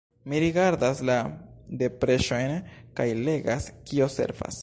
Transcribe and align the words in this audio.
Mi 0.31 0.37
rigardas 0.43 1.01
la 1.09 1.17
depeŝojn 1.83 2.55
kaj 3.01 3.07
legas, 3.29 3.71
kio 3.91 4.11
sekvas. 4.19 4.59